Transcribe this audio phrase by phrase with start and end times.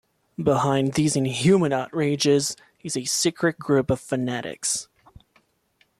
[0.41, 4.87] Behind these inhuman outrages is a secret group of fanatics.